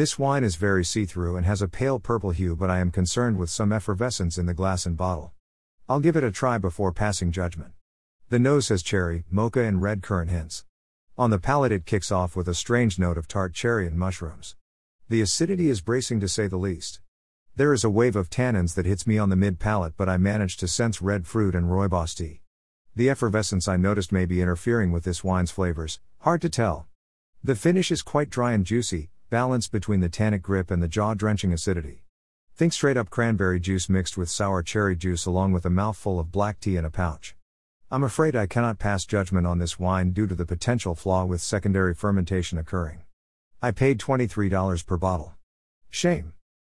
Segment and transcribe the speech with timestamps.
[0.00, 2.90] This wine is very see through and has a pale purple hue, but I am
[2.90, 5.34] concerned with some effervescence in the glass and bottle.
[5.90, 7.72] I'll give it a try before passing judgment.
[8.30, 10.64] The nose has cherry, mocha, and red currant hints.
[11.18, 14.56] On the palate, it kicks off with a strange note of tart cherry and mushrooms.
[15.10, 17.02] The acidity is bracing to say the least.
[17.56, 20.16] There is a wave of tannins that hits me on the mid palate, but I
[20.16, 22.40] manage to sense red fruit and rooibos tea.
[22.96, 26.86] The effervescence I noticed may be interfering with this wine's flavors, hard to tell.
[27.44, 31.14] The finish is quite dry and juicy, balanced between the tannic grip and the jaw
[31.14, 32.02] drenching acidity.
[32.56, 36.32] Think straight up cranberry juice mixed with sour cherry juice along with a mouthful of
[36.32, 37.36] black tea in a pouch.
[37.90, 41.40] I'm afraid I cannot pass judgment on this wine due to the potential flaw with
[41.40, 43.04] secondary fermentation occurring.
[43.62, 45.34] I paid $23 per bottle.
[45.88, 46.34] Shame.